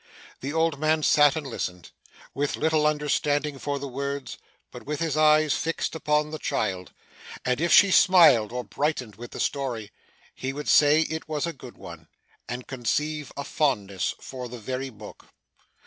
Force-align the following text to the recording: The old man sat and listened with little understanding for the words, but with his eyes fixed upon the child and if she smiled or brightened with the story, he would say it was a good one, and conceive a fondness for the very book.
The 0.39 0.51
old 0.51 0.79
man 0.79 1.03
sat 1.03 1.35
and 1.35 1.45
listened 1.45 1.91
with 2.33 2.55
little 2.57 2.87
understanding 2.87 3.59
for 3.59 3.77
the 3.77 3.87
words, 3.87 4.39
but 4.71 4.81
with 4.87 4.99
his 4.99 5.15
eyes 5.15 5.53
fixed 5.53 5.93
upon 5.93 6.31
the 6.31 6.39
child 6.39 6.91
and 7.45 7.61
if 7.61 7.71
she 7.71 7.91
smiled 7.91 8.51
or 8.51 8.63
brightened 8.63 9.17
with 9.17 9.29
the 9.29 9.39
story, 9.39 9.91
he 10.33 10.53
would 10.53 10.67
say 10.67 11.01
it 11.01 11.29
was 11.29 11.45
a 11.45 11.53
good 11.53 11.77
one, 11.77 12.07
and 12.49 12.65
conceive 12.65 13.31
a 13.37 13.43
fondness 13.43 14.15
for 14.19 14.49
the 14.49 14.57
very 14.57 14.89
book. 14.89 15.27